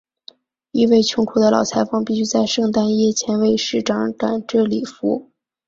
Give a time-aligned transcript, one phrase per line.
[0.71, 5.29] 一位穷苦的老裁缝必须在圣诞夜前为市长赶制礼服。